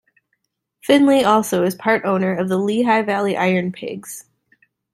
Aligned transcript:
Finley 0.81 1.23
also 1.23 1.61
is 1.63 1.75
part 1.75 2.05
owner 2.05 2.33
of 2.35 2.49
the 2.49 2.57
Lehigh 2.57 3.03
Valley 3.03 3.35
IronPigs. 3.35 4.23